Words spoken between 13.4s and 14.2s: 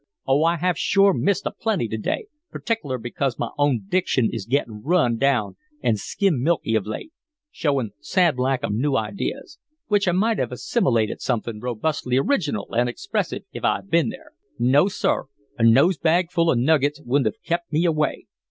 if I'd been